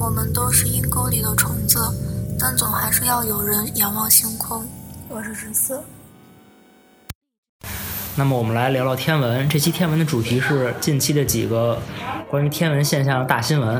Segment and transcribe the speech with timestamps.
[0.00, 1.80] 我们都是阴沟里的虫子，
[2.38, 4.64] 但总还是要有人仰望星空。
[5.08, 5.82] 我是十四。
[8.16, 9.48] 那么我们来聊聊天文。
[9.48, 11.76] 这期天文的主题是近期的几个
[12.30, 13.76] 关于天文现象的大新闻。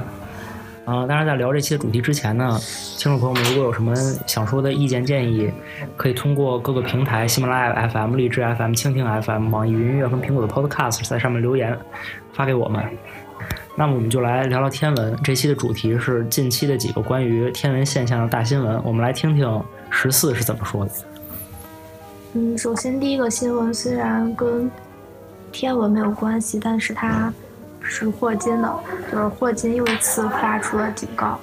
[0.85, 2.59] 啊，当然在聊这期的主题之前呢，
[2.99, 3.95] 听众朋友们如果有什么
[4.27, 5.49] 想说的意见建议，
[5.97, 11.79] 可以通过各个平台，喜马拉雅 FM、荔枝 FM、蜻蜓 FM、网易云音乐和苹果的 Podcast 在上面留言
[12.33, 12.85] 发给我们。
[13.79, 15.17] 那么我们就来聊聊天文。
[15.23, 18.83] 这期的主题是近期的几个关于天文现象的大新闻。
[18.83, 20.91] 我们来听听十四是怎么说的。
[22.33, 24.69] 嗯，首先第一个新闻虽然跟
[25.53, 27.33] 天文没有关系，但是它。
[27.81, 28.75] 是霍金的，
[29.11, 31.39] 就是霍金又一次发出了警告，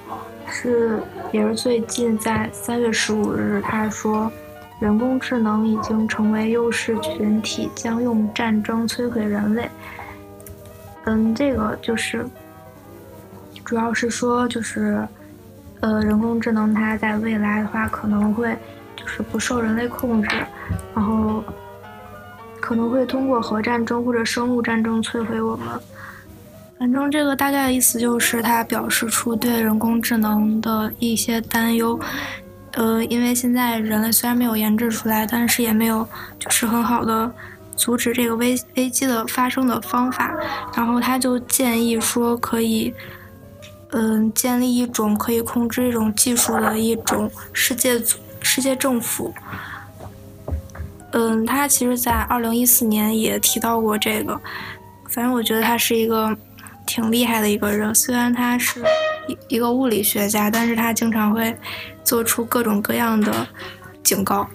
[0.48, 1.00] 是
[1.32, 4.32] 也是最近在三月十五日，他说，
[4.80, 9.68] 人工智能已经成为优势群体，将用战争摧毁人类。
[11.06, 12.26] 嗯，这个就是
[13.64, 15.08] 主要是说，就是
[15.80, 18.56] 呃，人工智能它在未来的话可能会
[18.96, 20.30] 就是不受人类控制，
[20.96, 21.44] 然后
[22.60, 25.68] 可能会通过核战争或者生物战争摧毁我们。
[26.78, 32.00] 反正这个大概的意思就是，他表示出对人工智能的一些担忧。
[32.74, 36.06] 呃，因为现在人类虽然没有研制出来，但是也没有
[36.38, 37.32] 就是很好的
[37.76, 40.34] 阻止这个危危机的发生的方法。
[40.76, 42.94] 然后他就建议说，可以，
[43.92, 49.34] 嗯，建立一种可以控制这种技术的一种世界组世界政府。
[51.12, 54.40] 嗯，他其实在二零一四年也提到过这个。
[55.10, 56.36] 反正我觉得他是一个。
[56.88, 58.80] 挺厉害的一个人，虽然他是
[59.28, 61.58] 一一个物理学家，但是他经常会
[62.04, 63.48] 做出各种各样的
[64.04, 64.48] 警告，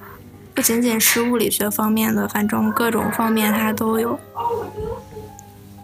[0.60, 4.20] 不仅仅是物理学方面的，反正各种方面它都有，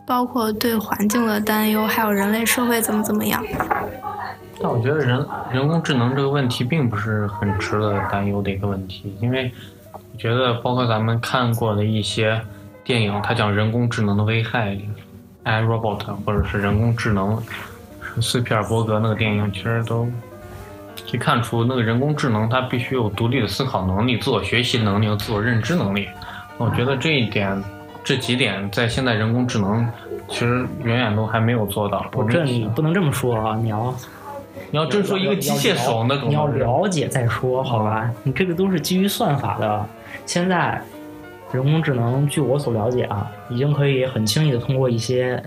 [0.05, 3.43] 包括对环境的担忧，还有人类社会怎么怎么样。
[4.61, 9.51] 但我觉得人人工智能这个问题并不是很值得担忧的一个问题，因为
[10.13, 12.39] 我觉得包括咱们看过的一些
[12.85, 14.77] 电影，它讲人工智能的危害。
[15.45, 17.43] i robot 或者是人工智能，
[18.21, 20.07] 斯皮尔伯格那个电影其实都
[21.09, 26.09] 可以看出，那个人工智能它必须有独立的思考能力、自我学习能力和自我认知能力。
[26.59, 27.63] 我觉得这一点，
[28.03, 29.87] 这几点在现在人工智能
[30.29, 32.07] 其实远远都还没有做到。
[32.15, 33.59] 我，这你不能这么说啊！
[33.63, 33.95] 你要
[34.71, 38.11] 你要真说一个机械手，那你要了解再说，好吧？
[38.23, 39.87] 你这个都是基于算法的，
[40.25, 40.83] 现在。
[41.53, 45.41] 人工智能，据我所了解啊，已经可以很轻易的通过一些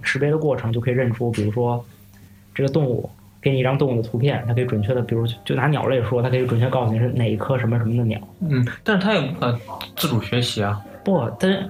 [0.00, 1.84] 识别的过程，就可以认出，比如说
[2.54, 3.08] 这个动物，
[3.42, 8.18] 给你一张动物的图片，它可以准确的，比如就拿鸟类说，它可以准确告诉你是哪一颗什么什么的鸟。
[8.40, 9.58] 嗯，但是它有呃
[9.96, 10.80] 自主学习啊。
[11.04, 11.68] 不，但是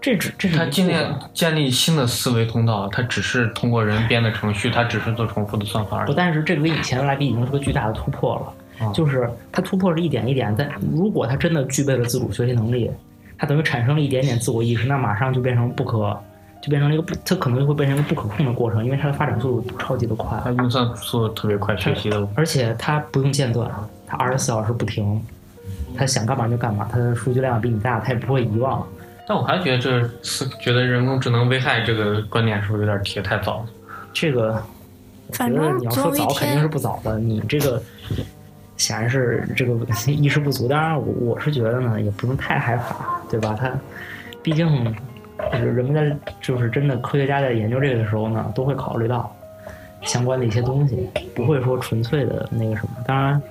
[0.00, 0.94] 这只这是它建立
[1.34, 6.06] 建立新的思维通道，它只是通过人编的程序，它只是做重复的算法而已。
[6.06, 8.36] 不，但是这个跟以前来比已经是个巨大的突破
[8.78, 12.90] 了，就是它突破是一点一点，但如果它真的具备了自主学习能力。
[13.42, 16.14] 它等于产生了一点点自我意识，那马上就变成不可，
[16.62, 23.70] 就变成了一个不，它可能就会变成一个不可控的过程，因为它的发展速度超级的快，它运算速度特别快，学习的，而且它不用间断，
[24.06, 25.22] 它二十四小时不停，
[25.96, 28.86] 它想干嘛就干嘛，它的数据量比你大，它也不会遗忘。
[29.26, 33.66] 但我还觉得这是觉得人工智能危害这个观点是不是有点提的太早了？
[34.12, 34.62] 这个，
[35.28, 37.82] 我觉得你要说早肯定是不早的，你这个。
[38.76, 43.54] 显然是这个意识不足，当然我我是觉得呢，也不用太害怕，对吧？
[43.60, 43.70] 它
[44.42, 44.96] 毕竟
[45.52, 49.34] 就是人们在就是真的科学家在研究这个的时候呢，都会考虑到
[50.02, 52.90] 相关的一些东西，不会说纯粹的那个什么。
[53.06, 53.42] 当然，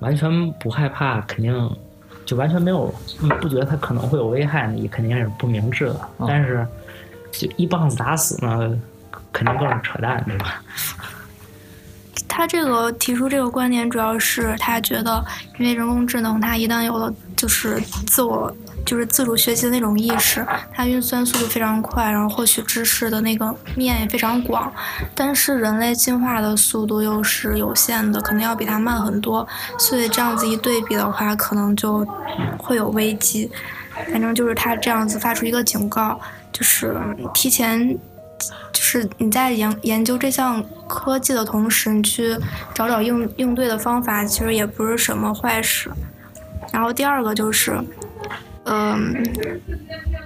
[0.00, 1.76] 完全不害怕，肯定
[2.24, 2.92] 就完全没有
[3.40, 6.00] 不觉得它可能会有危害呢，也肯定是不明智的。
[6.26, 6.66] 但是
[7.32, 8.78] 就一棒子打死呢，
[9.32, 10.62] 肯定更是扯淡，对吧？
[12.28, 15.24] 他这个提出这个观点，主要是他觉得，
[15.58, 18.54] 因为人工智能它一旦有了就是自我
[18.88, 20.42] 就是自主学习的那种意识，
[20.72, 24.72] 它运算速度非常快，然后获取知识的那个面也非常广，
[25.14, 29.46] 但是人类进化的速度又是有限的，肯定要比它慢很多，
[29.78, 32.02] 所以这样子一对比的话，可能就
[32.56, 33.50] 会有危机。
[34.10, 36.18] 反正就是他这样子发出一个警告，
[36.50, 36.96] 就是
[37.34, 37.98] 提前。
[38.72, 42.38] 就是你在研研究这项科技的同时，你去
[42.72, 45.90] 找找应应对的方法，其实也不是什么坏事。
[46.72, 47.76] 然后第二个就是，
[48.68, 49.14] 嗯，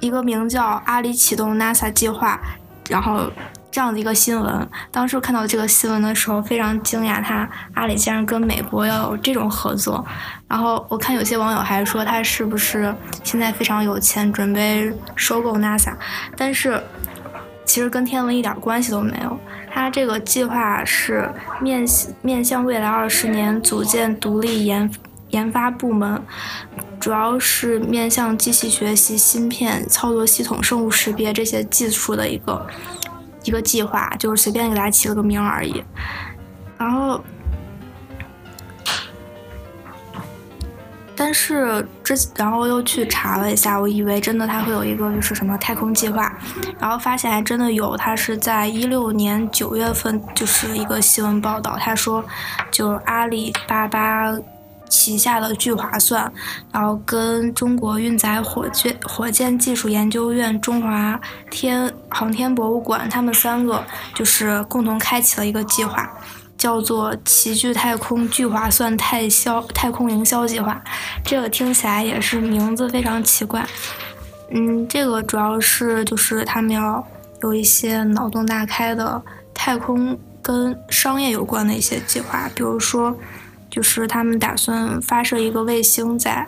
[0.00, 2.40] 一个名叫阿里启动 NASA 计划，
[2.88, 3.30] 然后
[3.70, 4.68] 这样的一个新闻。
[4.90, 10.04] 当时看到这个新闻的时候，非常惊讶，他阿里竟然跟美国要有这种合作。
[10.48, 15.94] 然后我看有些网友还说他是不是现在非常有钱，准备收购 NASA，
[16.36, 16.82] 但是。
[17.64, 19.38] 其实跟天文一点关系都没有。
[19.72, 21.30] 它这个计划是
[21.60, 21.86] 面
[22.20, 24.90] 面向未来二十年组建独立研
[25.30, 26.20] 研发部门，
[27.02, 32.64] 主要是面向机器学习、芯片、操作系统、生物识别这些技术的一个
[33.43, 35.82] 一个计划，就是随便给它起了个名而已。
[36.78, 37.20] 然后。
[41.14, 46.32] 但是之，然后又去查了一下，我以为真的它会有一个就是什么太空计划，
[46.78, 52.25] 然后发现还真的有，它是在一六年九月份就是一个新闻报道，他说，
[52.70, 54.32] 就阿里巴巴
[54.92, 56.30] 旗下的聚划算，
[56.70, 61.18] 然后跟中国运载火箭火箭技术研究院、中华
[61.50, 63.82] 天航天博物馆，他们三个
[64.14, 66.08] 就是共同开启了一个计划。
[66.58, 70.80] 叫做齐聚太空聚划算太销太空营销计划，
[71.24, 73.66] 这个听起来也是名字非常奇怪。
[74.50, 77.04] 嗯，这个主要是就是他们要
[77.42, 79.20] 有一些脑洞大开的
[79.52, 83.16] 太空跟商业有关的一些计划，比如说，
[83.72, 86.46] 就是他们打算发射一个卫星，在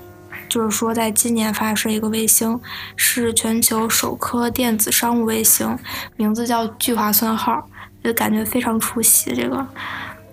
[0.49, 2.61] 就是说在今年发射一个卫星，
[2.95, 5.77] 是全球首颗电子商务卫星，
[6.17, 7.67] 名字叫聚划算号。
[8.03, 9.67] 就感觉非常出戏这个，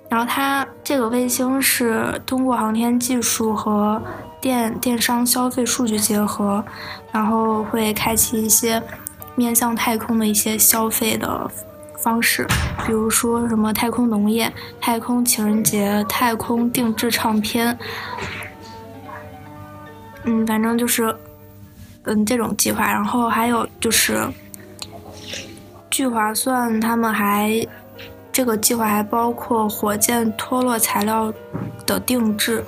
[0.09, 4.03] 然后它这个卫星是通过航天技术和
[4.41, 6.61] 电电商消费数据结合，
[7.13, 8.83] 然后会开启一些
[9.35, 11.49] 面向太空的一些消费的
[12.01, 12.45] 方式，
[12.86, 17.77] 比如说什么太空农业、太空情人节、太空定制唱片，
[20.24, 21.15] 嗯，反正就是
[22.03, 24.27] 嗯这种计划，然后还有就是。
[25.94, 27.68] 聚划算，他们还
[28.31, 31.31] 这个计划还包括火箭脱落材料
[31.86, 32.63] 的定制、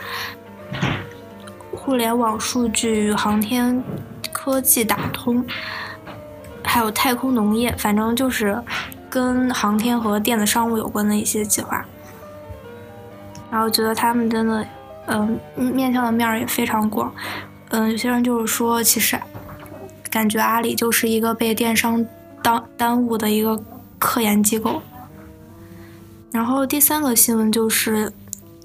[1.71, 3.81] 互联网数据与、航天
[4.33, 5.43] 科技打通，
[6.65, 8.61] 还有太空农业，反正就是
[9.13, 11.85] 跟航天和电子商务有关的一些计划。
[13.51, 14.65] 然后觉得他们真的，
[15.05, 17.13] 嗯，面向的面也非常广。
[17.69, 19.19] 嗯，有些人就是说，其实
[20.09, 22.03] 感觉阿里就是一个被电商。
[22.41, 23.57] 当耽误的一个
[23.97, 24.81] 科研机构。
[26.29, 28.11] 然后第三个新闻就是，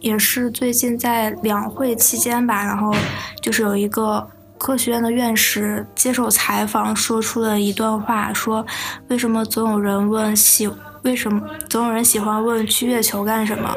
[0.01, 2.93] 也是最近在两会期间吧，然后
[3.41, 8.67] 就是有一个科学院的院士接受采访，说出了一段话，说
[9.09, 10.69] 为什么总有人问喜，
[11.03, 13.75] 为什么总有人喜欢问去月球干什么？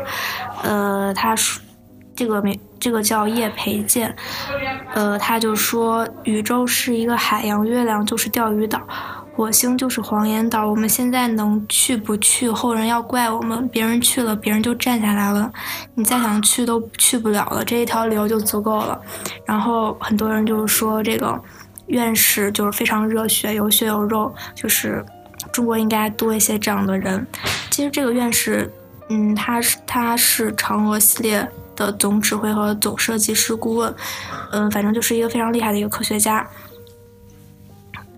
[0.63, 1.61] 呃，他说
[2.15, 4.13] 这个名这个叫叶培建，
[4.93, 8.81] 呃，他就说宇宙是一个海洋，月亮就是钓鱼岛。
[9.33, 12.49] 火星就是黄岩岛，我们现在能去不去？
[12.49, 15.51] 后人要怪我们，别人去了，别人就站下来了，
[15.95, 19.01] 你再想去都去不了了，这一条理由就足够了。
[19.45, 21.41] 然后很多人就是说，这个
[21.87, 25.03] 院士就是非常热血，有血有肉，就是
[25.51, 27.25] 中国应该多一些这样的人。
[27.71, 28.71] 其实这个院士，
[29.09, 33.95] 嗯，他是他是嫦娥系列的总指挥和总设计师顾问，
[34.51, 36.45] 嗯，反正就是一个非常厉害的一个科学家。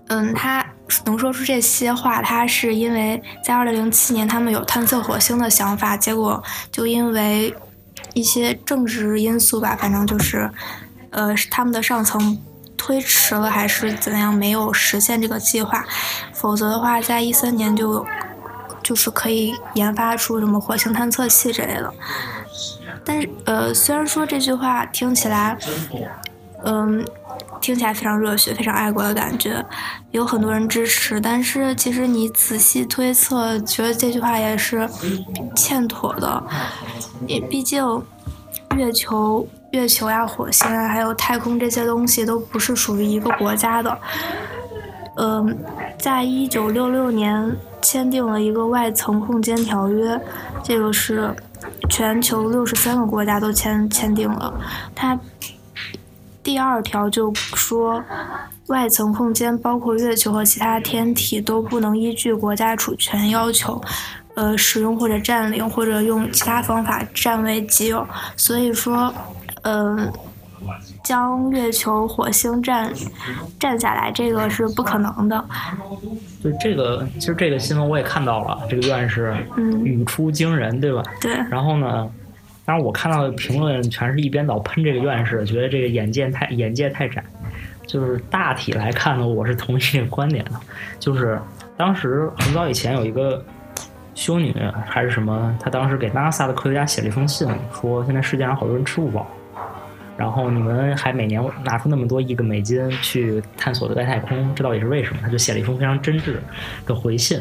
[0.08, 0.66] 嗯，他。
[1.06, 7.54] 能说出这些话，他是因为在二零零七年他们有探测火星的想法，结果就因为
[8.12, 10.50] 一些政治因素吧，反正就是，
[11.10, 12.38] 呃，他们的上层
[12.76, 15.84] 推迟了还是怎样，没有实现这个计划。
[16.32, 18.04] 否则的话，在一三年就
[18.82, 21.92] 就是可以研发出什么火星探测器之类的。
[23.04, 25.56] 但是，呃，虽然说这句话听起来，
[26.64, 27.04] 嗯。
[27.60, 29.64] 听起来非常热血、非常爱国的感觉，
[30.10, 31.18] 有很多人支持。
[31.18, 34.86] 但是其实你仔细推测，觉得这句话也是
[35.56, 36.44] 欠妥的。
[37.26, 37.82] 也毕竟，
[38.76, 43.98] 月球、月球呀、火星啊，还有太空这些东西都不是属于一个国家的。
[45.16, 45.56] 嗯，
[45.98, 50.20] 在一九六六年签订了一个外层空间条约，
[50.62, 51.34] 这个是
[51.88, 54.52] 全球六十三个国家都签签订了。
[54.94, 55.18] 它。
[56.44, 58.04] 第二条就说，
[58.66, 63.80] 外层空间包括月球和其他天体都不能依据国家主权要求，
[64.34, 68.06] 呃，使用或者占领或者用其他方法占为己有。
[68.36, 69.12] 所以说，
[69.62, 70.12] 呃，
[71.02, 72.92] 将月球、火星占
[73.58, 75.42] 占下来，这个是不可能的。
[76.42, 79.34] 对这个，其实这个新闻我也看到了，这个院士
[79.82, 81.02] 语出惊人，对吧？
[81.22, 81.32] 对。
[81.50, 82.06] 然后呢？
[82.64, 87.22] 当然，我看到的评论全是一边倒喷这个院士，觉得这个眼界太眼界太窄。
[87.86, 90.52] 就是大体来看呢，我是同意这个观点的。
[90.98, 91.38] 就是
[91.76, 93.44] 当时很早以前有一个
[94.14, 94.54] 修女
[94.86, 99.26] 还是什么，她当时给 NASA 的科学家写了一封信，说现在世界上好多人吃不饱，
[100.16, 105.20] 然后你们还每年拿出那么多亿个美金去探索的外太空，这到底是为什么？
[105.22, 106.36] 他就写了一封非常真挚
[106.86, 107.38] 的回信。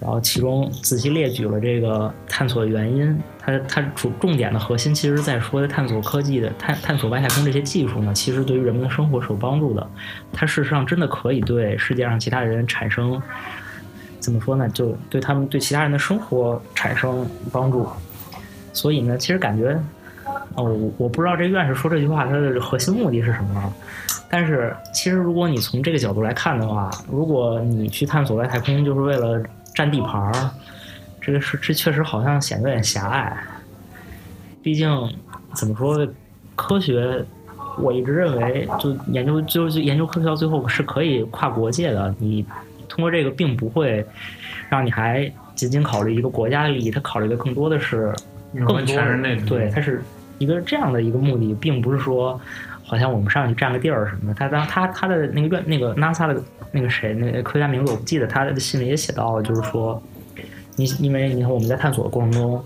[0.00, 9.86] 然后其中仔细列举了这个探索的原因，它它主重点的核心其实在说探索科技的探探索外太空这些技术呢，其实对于人们的生活是有帮助的，
[10.32, 13.20] 它事实上真的可以对世界上其他人产生
[14.20, 14.68] 怎么说呢？
[14.70, 17.86] 就对他们对其他人的生活产生帮助。
[18.72, 19.80] 所以呢，其实感觉
[20.54, 23.72] 哦，我我不知道这院士说这句话他的核心目的是什么，
[24.28, 29.40] 但是其实如果你从这个角度来看的话，如果你去探索外太空就是为了
[29.74, 30.50] 占地盘儿，
[31.20, 33.36] 这个是这确实好像显得有点狭隘。
[34.62, 34.88] 毕竟
[35.52, 36.06] 怎么说，
[36.54, 37.22] 科学
[37.76, 42.14] 我一直认为，就研究就就研究科学到最后是可以跨国界的。
[42.18, 42.46] 你
[42.88, 44.06] 通过这个，并不会
[44.68, 48.14] 让你还仅仅考虑一个国家的利益，它考虑的更多的是
[48.54, 50.02] 更多人类对，它是
[50.38, 52.40] 一个这样的一个目的，并不是说
[52.84, 54.34] 好像我们上去占个地儿什么的。
[54.34, 56.42] 他当他他的那个院那个 NASA 的。
[56.76, 60.02] 那个谁，那个科学家名字我不记得，他的信里也写到了，就是说，
[60.74, 62.60] 你因为你看我们在探索的过程中，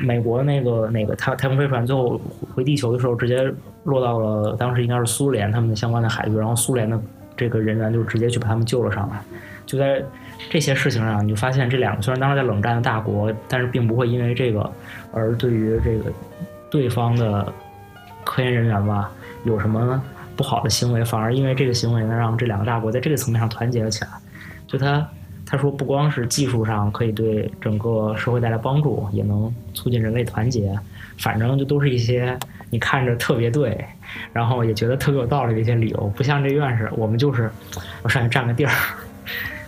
[0.00, 2.20] 美国那个那个太太空飞船最后
[2.52, 3.48] 回地球的时候，直接
[3.84, 7.00] 落到了当时应该是苏联他们的相关的海域，然后苏联的
[7.36, 9.22] 这个人员就直接去把他们救了上来。
[9.64, 10.02] 就在
[10.50, 14.68] 这些事情上，你就发现这两个虽然当时在冷战的大国，但是并不会因为这个
[15.12, 16.12] 而对于这个
[16.68, 17.46] 对方的
[18.24, 19.08] 科研人员吧
[19.44, 20.02] 有什么。
[20.36, 24.10] 不好的行为，反而因为这个行为呢，让这两个大国在这个层面上团结了起来。
[24.66, 25.06] 就他
[25.44, 30.74] 他说，不光是技术上可以对整个社会带来帮助，也能促进人类团结。
[31.18, 32.38] 反正就都是一些
[32.70, 33.84] 你看着特别对，
[34.32, 36.10] 然后也觉得特别有道理的一些理由。
[36.16, 37.50] 不像这院士，我们就是
[38.02, 38.72] 我上去占个地儿。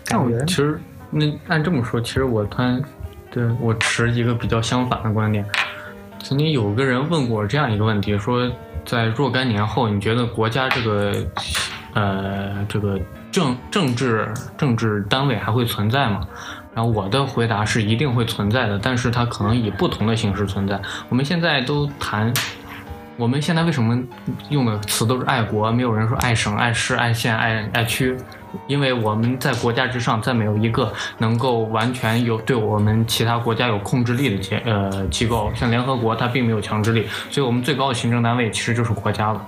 [0.06, 2.82] 但我觉得其实那按这么说，其实我突然
[3.30, 5.44] 对我持一个比较相反的观点。
[6.18, 8.50] 曾经有个人问过这样一个问题，说。
[8.84, 11.14] 在若干年后，你觉得国家这个，
[11.94, 12.98] 呃，这个
[13.30, 16.20] 政政治政治单位还会存在吗？
[16.74, 20.80] 然后我的回答是一定会存在的，但是它可能以不同的形式存在。
[21.08, 22.32] 我们现在都谈，
[23.16, 24.02] 我们现在为什么
[24.48, 28.16] 用的词都是爱国，没有人说爱省、爱市、爱县、爱爱区？
[28.66, 39.40] 因为我们在国家之上，再没有一个能够完全有对我们其他国家有控制力的机呃机构，像联合国，它并没有强制力，所以我们最高的行政单位其实就是国家了。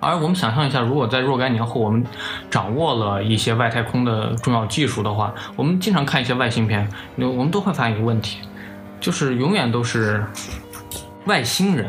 [0.00, 2.04] 而我们想象一下，如果在若干年后，我们
[2.50, 6.86] 掌握了一些外太空的重要技术的话，我们经常看一些外星片，
[7.16, 8.40] 我们都会发现一个问题，
[9.00, 10.24] 就是永远都是
[11.26, 11.88] 外星人，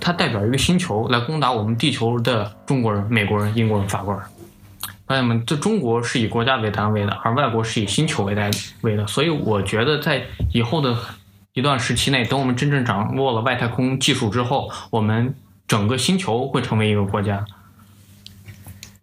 [0.00, 4.22] 它代表一个星球来攻打我们地球的中国人、美国人、英国人、法国人。
[5.06, 8.50] 朋友们，这中国是以国家为单位的，而外国是以星球为单
[8.82, 10.96] 位的，所以我觉得在以后的
[11.52, 15.34] 一段时期内，等我们真正掌握了外太空技术之后，我们
[15.66, 17.44] 整个星球会成为一个国家。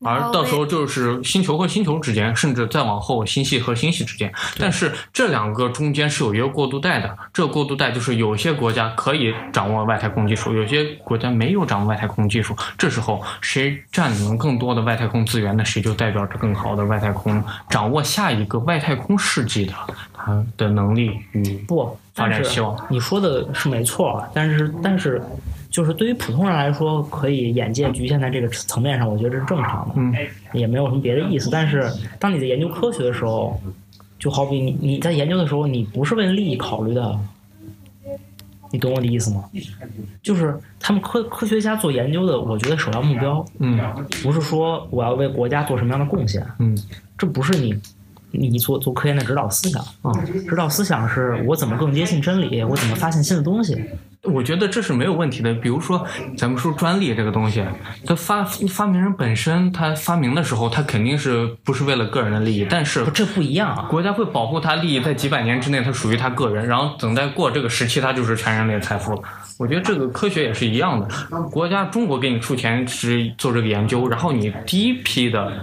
[0.03, 4.31] 而到时候就是星球和星球之间，甚至再往后星系和星系之间。
[4.59, 12.55] 但是这两个中间是有一个过渡带的，这个过渡带就是有些国家可以掌握外太空技术，有些国家没有掌握外太空技术。
[12.77, 19.73] 这时候谁占领更多的外太空资源，那谁就代表着更好的外太空，掌握下一个外太空世纪的
[20.13, 22.77] 它的能力与不发展希望。
[22.89, 25.21] 你说的是没错，但是但是。
[25.69, 30.13] 就是对于普通人来说，可以眼界局限在这个层面上，我觉得这是正常的，嗯，
[30.53, 31.49] 也没有什么别的意思。
[31.49, 33.59] 但是，当你在研究科学的时候，
[34.17, 37.19] 就好比你你在研究的时候，你不是为了利益考虑的，
[38.71, 39.43] 你懂我的意思吗？
[40.21, 43.79] 就是他们科科学家做研究的，我觉得首要目标，嗯，
[44.23, 46.77] 不是说我要为国家做什么样的贡献，嗯，
[47.17, 47.73] 这不是你
[48.31, 50.11] 你做做科研的指导思想啊，
[50.47, 53.77] 指导思想是我怎么更接近真理，我怎么发现新的东西。
[54.23, 55.53] 我觉得这是没有问题的。
[55.53, 56.05] 比如说，
[56.35, 57.63] 咱们说专利这个东西，
[58.05, 63.87] 它发发明人本身，他发明的时候，他肯定是不是为了个人的利益，但是这不一样啊。
[63.89, 69.21] 国家会保护他利益，在几百年之内，它属于他个人，然后等待过这个时期，它就是全人类的财富了。
[69.57, 71.07] 我觉得这个科学也是一样的，
[71.49, 75.53] 国家中国给你出钱是做这个研究，然后你第一批的。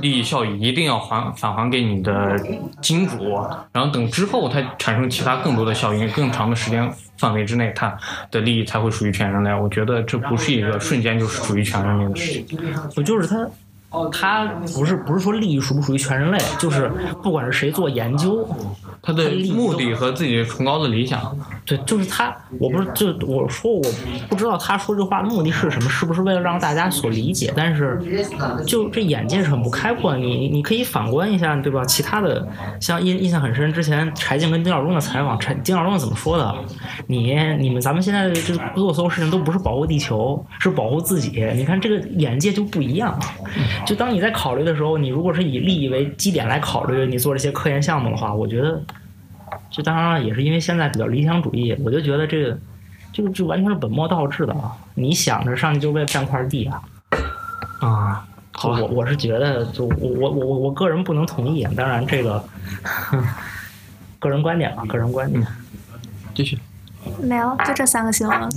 [0.00, 2.38] 利益效益一定要还返还给你的
[2.80, 3.34] 金主，
[3.72, 7.96] 然后等之后它产生其他更多的效应，更长的时间范围之内，它
[8.30, 9.54] 的利益才会属于全人类。
[9.54, 12.58] 我觉得这不是一个瞬间就是属于全人类的事情。
[12.96, 13.48] 我就是它，
[14.10, 16.90] 它不是不是说利益属不属于全人类，就是
[17.22, 18.48] 不管是谁做研究，
[19.02, 21.36] 他的目的和自己崇高的理想。
[21.64, 23.82] 对，就是他，我不是就我说我
[24.28, 27.52] 不知道他说这话的目的是什么，是不是为了让大家所理解？
[27.56, 28.00] 但是
[28.66, 30.16] 就这眼界是很不开阔。
[30.16, 31.84] 你你可以反观一下，对吧？
[31.84, 32.46] 其他的
[32.80, 36.54] 像印印象很深，之前柴静跟丁晓中的采访，柴丁晓中怎么说的？
[37.06, 41.44] 你你们咱们现在这做所有事情都不是保护地球，是保护自己。
[41.54, 43.18] 你看这个眼界就不一样。
[43.84, 48.80] 就当你在考虑的时候，你如果是以利益为基点来考虑你做这些科研项目的话，我觉得。
[49.70, 52.58] 就当然了，也是因为现在比较理想主义，我就觉得这个，
[53.12, 54.76] 这个就完全是本末倒置的啊！
[54.94, 56.82] 你想着上去就为了占块地啊？
[57.80, 62.42] 啊，好，我我是觉得，就我我我我我个人不能同意，当然这个，
[64.18, 65.46] 个人观点吧，个人观点。
[66.34, 66.58] 继续。
[67.22, 68.50] 没有，就这三个新闻。